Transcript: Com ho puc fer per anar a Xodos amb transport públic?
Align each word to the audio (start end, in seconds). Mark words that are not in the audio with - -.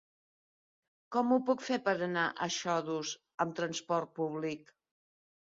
Com 1.15 1.33
ho 1.35 1.37
puc 1.49 1.61
fer 1.65 1.77
per 1.89 1.93
anar 2.07 2.23
a 2.31 2.49
Xodos 2.57 3.13
amb 3.47 3.55
transport 3.61 4.19
públic? 4.23 4.75